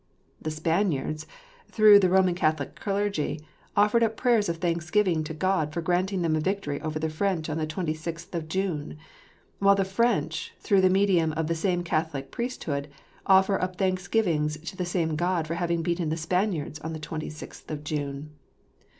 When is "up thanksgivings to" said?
13.61-14.75